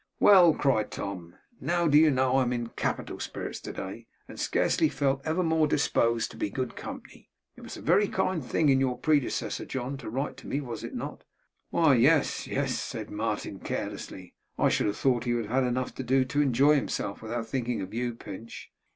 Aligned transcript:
'Well,' 0.19 0.55
cried 0.55 0.89
Tom, 0.89 1.35
'now 1.59 1.87
do 1.87 1.95
you 1.95 2.09
know 2.09 2.37
I 2.37 2.41
am 2.41 2.51
in 2.51 2.69
capital 2.69 3.19
spirits 3.19 3.59
today, 3.59 4.07
and 4.27 4.39
scarcely 4.39 4.87
ever 4.87 4.95
felt 5.21 5.25
more 5.45 5.67
disposed 5.67 6.31
to 6.31 6.37
be 6.37 6.49
good 6.49 6.75
company. 6.75 7.29
It 7.55 7.61
was 7.61 7.77
a 7.77 7.83
very 7.83 8.07
kind 8.07 8.43
thing 8.43 8.69
in 8.69 8.79
your 8.79 8.97
predecessor, 8.97 9.63
John, 9.63 9.97
to 9.97 10.09
write 10.09 10.37
to 10.37 10.47
me, 10.47 10.59
was 10.59 10.83
it 10.83 10.95
not?' 10.95 11.23
'Why, 11.69 11.93
yes,' 11.93 12.49
said 12.73 13.11
Martin 13.11 13.59
carelessly; 13.59 14.33
'I 14.57 14.69
should 14.69 14.87
have 14.87 14.97
thought 14.97 15.25
he 15.25 15.35
would 15.35 15.45
have 15.45 15.61
had 15.63 15.63
enough 15.65 15.93
to 15.93 16.01
do 16.03 16.25
to 16.25 16.41
enjoy 16.41 16.73
himself, 16.73 17.21
without 17.21 17.45
thinking 17.45 17.81
of 17.81 17.93
you, 17.93 18.15
Pinch. 18.15 18.71